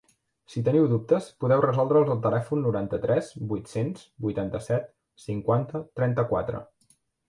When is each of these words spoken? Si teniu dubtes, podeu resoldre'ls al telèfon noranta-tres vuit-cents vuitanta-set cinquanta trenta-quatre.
Si 0.53 0.61
teniu 0.69 0.87
dubtes, 0.93 1.27
podeu 1.45 1.61
resoldre'ls 1.65 2.09
al 2.15 2.23
telèfon 2.25 2.65
noranta-tres 2.69 3.31
vuit-cents 3.55 4.11
vuitanta-set 4.27 4.93
cinquanta 5.29 5.87
trenta-quatre. 6.01 6.69